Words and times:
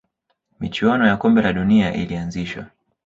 michuano 0.59 1.07
ya 1.07 1.17
kombe 1.17 1.41
la 1.41 1.53
dunia 1.53 1.93
ilianzishwa 1.93 2.65